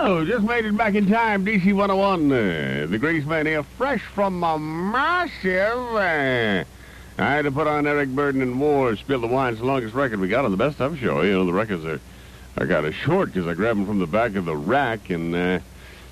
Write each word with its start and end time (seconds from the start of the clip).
Just 0.00 0.46
made 0.46 0.64
it 0.64 0.74
back 0.78 0.94
in 0.94 1.06
time. 1.10 1.44
DC 1.44 1.74
101, 1.74 2.32
uh, 2.32 2.86
the 2.88 2.98
Greaseman 2.98 3.44
here, 3.44 3.62
fresh 3.62 4.00
from 4.00 4.42
a 4.42 4.58
massive. 4.58 5.76
Uh, 5.94 6.64
I 7.18 7.34
had 7.34 7.42
to 7.42 7.52
put 7.52 7.66
on 7.66 7.86
Eric 7.86 8.08
Burdon 8.08 8.40
and 8.40 8.58
War, 8.58 8.96
Spill 8.96 9.20
the 9.20 9.26
Wine. 9.26 9.52
It's 9.52 9.60
the 9.60 9.66
longest 9.66 9.94
record 9.94 10.18
we 10.18 10.28
got 10.28 10.46
on 10.46 10.52
the 10.52 10.56
Best 10.56 10.80
Of 10.80 10.98
show. 10.98 11.20
You 11.20 11.32
know, 11.32 11.44
the 11.44 11.52
records 11.52 11.84
are, 11.84 12.00
I 12.56 12.64
got 12.64 12.86
a 12.86 12.92
short 12.92 13.34
because 13.34 13.46
I 13.46 13.52
grabbed 13.52 13.78
them 13.78 13.86
from 13.86 13.98
the 13.98 14.06
back 14.06 14.36
of 14.36 14.46
the 14.46 14.56
rack, 14.56 15.10
and 15.10 15.34
uh, 15.34 15.58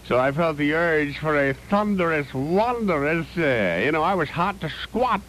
so 0.07 0.19
I 0.19 0.33
felt 0.33 0.59
the 0.59 0.75
urge 0.75 1.17
for 1.17 1.35
a 1.49 1.55
thunderous, 1.55 2.35
wondrous. 2.35 3.27
Uh, 3.39 3.81
you 3.83 3.91
know, 3.91 4.03
I 4.03 4.15
was 4.15 4.29
hot 4.29 4.61
to 4.61 4.69
squat. 4.83 5.23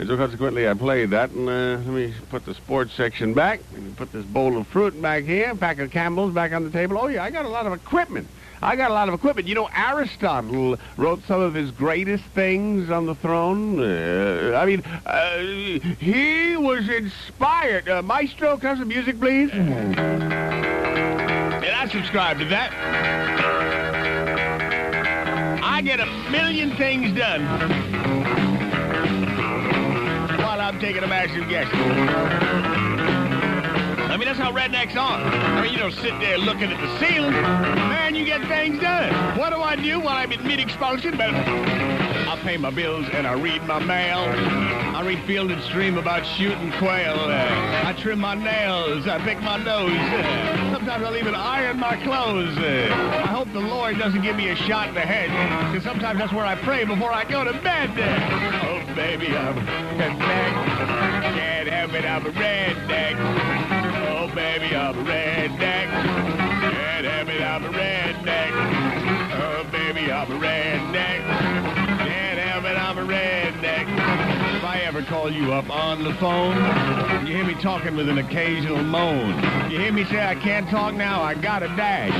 And 0.00 0.08
so 0.08 0.16
consequently, 0.16 0.66
I 0.66 0.72
played 0.72 1.10
that, 1.10 1.30
and 1.32 1.46
uh, 1.46 1.76
let 1.76 1.86
me 1.86 2.14
put 2.30 2.46
the 2.46 2.54
sports 2.54 2.94
section 2.94 3.34
back, 3.34 3.60
and 3.74 3.94
put 3.98 4.10
this 4.12 4.24
bowl 4.24 4.56
of 4.56 4.66
fruit 4.68 4.98
back 5.02 5.24
here, 5.24 5.54
pack 5.54 5.78
of 5.78 5.90
Campbell's 5.90 6.32
back 6.32 6.52
on 6.52 6.64
the 6.64 6.70
table. 6.70 6.96
Oh, 6.98 7.08
yeah, 7.08 7.22
I 7.22 7.30
got 7.30 7.44
a 7.44 7.50
lot 7.50 7.66
of 7.66 7.74
equipment. 7.74 8.26
I 8.62 8.76
got 8.76 8.90
a 8.90 8.94
lot 8.94 9.08
of 9.08 9.14
equipment. 9.14 9.46
You 9.46 9.56
know, 9.56 9.68
Aristotle 9.76 10.78
wrote 10.96 11.22
some 11.26 11.42
of 11.42 11.52
his 11.52 11.70
greatest 11.70 12.24
things 12.34 12.88
on 12.88 13.04
the 13.04 13.14
throne. 13.14 13.78
Uh, 13.78 14.56
I 14.56 14.64
mean, 14.64 14.82
uh, 15.04 15.38
he 15.98 16.56
was 16.56 16.88
inspired. 16.88 17.86
Uh, 17.86 18.00
Maestro, 18.00 18.56
have 18.56 18.78
some 18.78 18.88
music, 18.88 19.20
please? 19.20 19.50
And 19.52 20.00
I 21.66 21.86
subscribe 21.88 22.38
to 22.38 22.46
that. 22.46 22.72
I 25.62 25.82
get 25.82 26.00
a 26.00 26.06
million 26.30 26.74
things 26.76 27.14
done 27.14 27.99
taking. 30.80 31.04
I 31.04 31.08
mean, 34.16 34.26
that's 34.26 34.38
how 34.38 34.50
rednecks 34.50 34.96
are. 34.96 35.20
I 35.20 35.62
mean, 35.62 35.72
you 35.72 35.78
don't 35.78 35.92
sit 35.92 36.18
there 36.20 36.38
looking 36.38 36.72
at 36.72 36.80
the 36.80 36.98
ceiling. 36.98 37.32
Man, 37.32 38.14
you 38.14 38.24
get 38.24 38.40
things 38.48 38.80
done. 38.80 39.38
What 39.38 39.50
do 39.50 39.60
I 39.60 39.76
do 39.76 40.00
while 40.00 40.16
I'm 40.16 40.32
in 40.32 40.42
mid-expulsion? 40.42 41.18
Well, 41.18 41.99
I 42.30 42.36
pay 42.36 42.56
my 42.56 42.70
bills 42.70 43.08
and 43.12 43.26
I 43.26 43.32
read 43.32 43.64
my 43.64 43.80
mail. 43.80 44.20
I 44.20 45.02
read 45.04 45.18
Field 45.24 45.50
and 45.50 45.60
Stream 45.64 45.98
about 45.98 46.24
shooting 46.24 46.70
quail. 46.78 47.16
I 47.18 47.92
trim 47.98 48.20
my 48.20 48.36
nails. 48.36 49.08
I 49.08 49.18
pick 49.18 49.40
my 49.42 49.56
nose. 49.56 49.90
Sometimes 50.72 51.02
I'll 51.04 51.16
even 51.16 51.34
iron 51.34 51.80
my 51.80 51.96
clothes. 51.96 52.56
I 52.56 53.26
hope 53.26 53.52
the 53.52 53.58
Lord 53.58 53.98
doesn't 53.98 54.22
give 54.22 54.36
me 54.36 54.50
a 54.50 54.54
shot 54.54 54.90
in 54.90 54.94
the 54.94 55.00
head, 55.00 55.28
because 55.72 55.82
sometimes 55.82 56.20
that's 56.20 56.32
where 56.32 56.46
I 56.46 56.54
pray 56.54 56.84
before 56.84 57.12
I 57.12 57.24
go 57.24 57.42
to 57.42 57.52
bed. 57.52 57.90
oh, 57.98 58.94
baby, 58.94 59.36
I'm 59.36 59.58
a 59.58 59.62
redneck. 59.62 60.52
Can't 61.34 61.68
help 61.68 61.94
it, 61.94 62.04
I'm 62.04 62.26
a 62.26 62.30
redneck. 62.30 63.16
Oh, 64.06 64.32
baby, 64.32 64.76
I'm 64.76 64.96
a 64.96 65.02
redneck. 65.02 65.90
Can't 66.70 67.06
help 67.06 67.28
it, 67.28 67.42
I'm 67.42 67.64
a 67.64 67.70
redneck. 67.70 68.52
Oh, 69.34 69.66
baby, 69.72 70.12
I'm 70.12 70.30
a 70.30 70.38
redneck. 70.38 71.39
Ever 74.90 75.02
call 75.02 75.32
you 75.32 75.52
up 75.52 75.70
on 75.70 76.02
the 76.02 76.12
phone, 76.14 76.56
you 77.24 77.36
hear 77.36 77.44
me 77.44 77.54
talking 77.62 77.94
with 77.94 78.08
an 78.08 78.18
occasional 78.18 78.82
moan. 78.82 79.40
You 79.70 79.78
hear 79.78 79.92
me 79.92 80.04
say 80.06 80.20
I 80.20 80.34
can't 80.34 80.68
talk 80.68 80.94
now, 80.94 81.22
I 81.22 81.34
gotta 81.34 81.68
dash. 81.76 82.10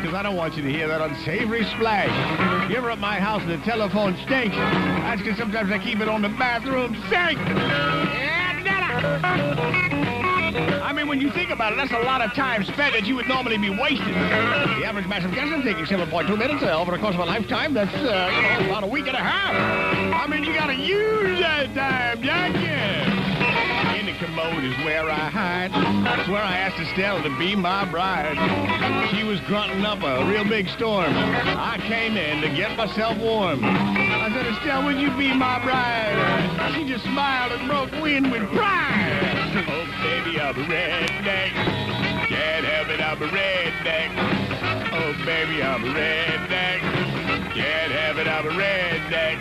Because 0.00 0.14
I 0.14 0.22
don't 0.22 0.36
want 0.36 0.56
you 0.56 0.62
to 0.62 0.70
hear 0.70 0.86
that 0.86 1.00
unsavory 1.00 1.64
splash. 1.64 2.70
You 2.70 2.76
ever 2.76 2.92
at 2.92 3.00
my 3.00 3.18
house 3.18 3.42
and 3.42 3.50
the 3.50 3.64
telephone 3.64 4.16
stinks? 4.18 4.54
That's 4.54 5.20
because 5.20 5.36
sometimes 5.36 5.72
I 5.72 5.80
keep 5.80 5.98
it 5.98 6.08
on 6.08 6.22
the 6.22 6.28
bathroom 6.28 6.94
sink. 7.10 7.40
I 10.54 10.92
mean, 10.92 11.08
when 11.08 11.20
you 11.20 11.30
think 11.30 11.50
about 11.50 11.72
it, 11.72 11.76
that's 11.76 11.92
a 11.92 12.04
lot 12.04 12.20
of 12.20 12.32
time 12.34 12.64
spent 12.64 12.94
that 12.94 13.06
you 13.06 13.14
would 13.16 13.28
normally 13.28 13.58
be 13.58 13.70
wasting. 13.70 14.12
The 14.12 14.84
average 14.84 15.06
massive 15.06 15.32
is 15.32 15.64
taking 15.64 15.84
7.2 15.84 16.36
minutes 16.38 16.62
uh, 16.62 16.78
over 16.78 16.92
the 16.92 16.98
course 16.98 17.14
of 17.14 17.20
a 17.20 17.24
lifetime. 17.24 17.74
That's, 17.74 17.94
uh, 17.94 18.30
you 18.34 18.64
know, 18.64 18.70
about 18.70 18.84
a 18.84 18.86
week 18.86 19.06
and 19.06 19.16
a 19.16 19.20
half. 19.20 19.54
I 20.14 20.26
mean, 20.26 20.44
you 20.44 20.52
gotta 20.54 20.74
use 20.74 21.38
that 21.40 21.74
time, 21.74 22.20
don't 22.22 22.60
you? 22.60 23.98
In 23.98 24.06
the 24.06 24.18
commode 24.24 24.64
is 24.64 24.76
where 24.84 25.08
I 25.08 25.30
hide. 25.30 25.72
That's 26.04 26.28
where 26.28 26.42
I 26.42 26.56
asked 26.58 26.78
Estelle 26.78 27.22
to 27.22 27.38
be 27.38 27.56
my 27.56 27.84
bride. 27.90 28.36
She 29.16 29.24
was 29.24 29.40
grunting 29.40 29.84
up 29.84 30.02
a 30.02 30.24
real 30.30 30.44
big 30.44 30.68
storm. 30.68 31.12
I 31.14 31.78
came 31.86 32.16
in 32.16 32.42
to 32.42 32.48
get 32.48 32.76
myself 32.76 33.16
warm. 33.18 33.64
I 33.64 34.30
said, 34.32 34.46
Estelle, 34.46 34.84
would 34.84 34.98
you 35.00 35.10
be 35.16 35.32
my 35.34 35.62
bride? 35.64 36.74
She 36.74 36.84
just 36.84 37.04
smiled 37.04 37.52
and 37.52 37.68
broke 37.68 37.90
wind 38.02 38.30
with 38.30 38.48
pride. 38.50 38.91
I'm 40.54 40.60
a 40.60 40.66
redneck. 40.66 41.52
Can't 42.28 42.66
help 42.66 42.88
it, 42.90 43.00
I'm 43.00 43.22
a 43.22 43.26
redneck. 43.28 44.10
Oh, 44.92 45.24
baby, 45.24 45.62
I'm 45.62 45.82
a 45.82 45.94
redneck. 45.94 46.80
Can't 47.54 47.92
have 47.92 48.18
it, 48.18 48.28
I'm 48.28 48.46
a 48.46 48.50
redneck. 48.50 49.38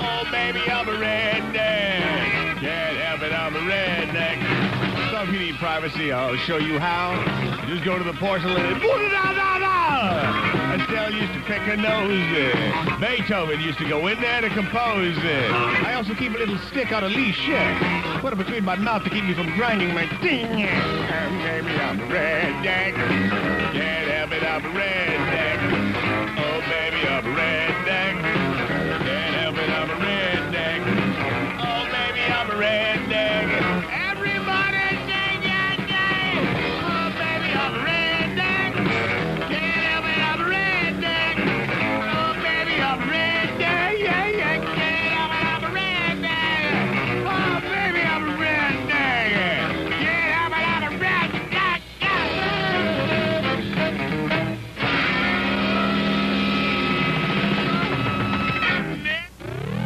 Oh, 0.00 0.24
baby, 0.30 0.60
I'm 0.70 0.88
a 0.88 0.92
redneck. 0.92 2.60
Can't 2.60 2.96
have 2.96 3.22
it, 3.22 3.32
I'm 3.34 3.54
a 3.54 3.60
redneck. 3.60 5.10
So 5.10 5.22
if 5.24 5.32
you 5.34 5.38
need 5.38 5.56
privacy, 5.56 6.12
I'll 6.12 6.36
show 6.36 6.56
you 6.56 6.78
how. 6.78 7.22
Just 7.66 7.84
go 7.84 7.98
to 7.98 8.04
the 8.04 8.14
porcelain 8.14 8.64
and 8.64 8.80
put 8.80 9.02
it 9.02 9.12
out, 9.12 9.36
out, 9.36 9.62
out. 9.62 10.51
Estelle 10.72 11.12
used 11.12 11.34
to 11.34 11.40
pick 11.40 11.60
her 11.62 11.76
nose. 11.76 12.26
Uh, 12.32 12.96
Beethoven 12.98 13.60
used 13.60 13.78
to 13.78 13.88
go 13.88 14.06
in 14.06 14.20
there 14.20 14.40
to 14.40 14.48
compose. 14.50 15.18
Uh, 15.18 15.82
I 15.84 15.94
also 15.94 16.14
keep 16.14 16.34
a 16.34 16.38
little 16.38 16.58
stick 16.58 16.92
on 16.92 17.04
a 17.04 17.08
leash. 17.08 17.46
Uh, 17.48 18.18
put 18.20 18.32
it 18.32 18.36
between 18.36 18.64
my 18.64 18.76
mouth 18.76 19.04
to 19.04 19.10
keep 19.10 19.24
me 19.24 19.34
from 19.34 19.54
grinding 19.54 19.92
my 19.94 20.06
teeth. 20.22 20.46
And 20.46 21.38
maybe 21.38 21.78
I'm 21.78 22.00
a 22.00 22.06
redneck. 22.06 23.31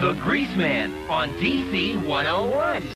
The 0.06 0.12
Greaseman 0.12 1.10
on 1.10 1.30
DC 1.30 2.00
101. 2.06 2.84